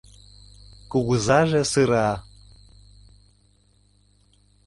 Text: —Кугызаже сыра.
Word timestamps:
—Кугызаже 0.91 1.61
сыра. 1.71 2.09